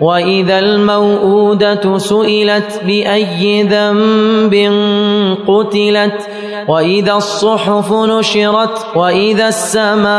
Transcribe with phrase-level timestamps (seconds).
[0.00, 4.54] وإذا الموءودة سئلت بأي ذنب
[5.48, 6.28] قتلت
[6.68, 10.14] وإذا الصحف نشرت وإذا السماء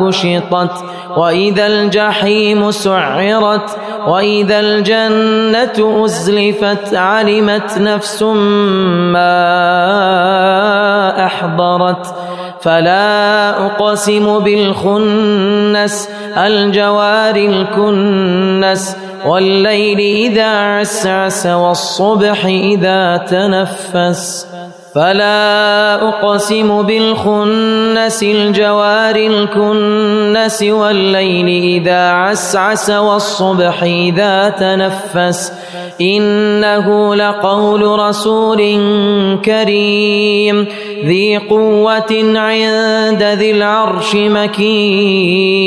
[0.00, 0.84] كشطت
[1.16, 8.22] وإذا الجحيم سعرت وإذا الجنة أزلفت علمت نفس
[9.12, 9.36] ما
[11.26, 12.14] أحضرت
[12.60, 18.96] فلا أقسم بالخنس الجوار الكنس
[19.26, 24.46] والليل إذا عسعس والصبح إذا تنفس.
[24.94, 31.48] فلا أقسم بالخنس الجوار الكنس والليل
[31.82, 35.52] إذا عسعس والصبح إذا تنفس.
[36.00, 38.58] إنه لقول رسول
[39.44, 40.66] كريم.
[41.04, 45.66] ذي قوة عند ذي العرش مكين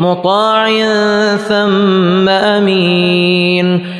[0.00, 0.70] مطاع
[1.36, 2.28] ثم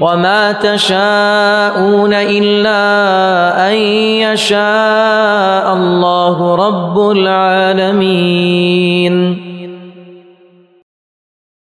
[0.00, 2.82] وما تشاءون إلا
[3.68, 3.74] أن
[4.26, 8.72] يشاء الله رب العالمين.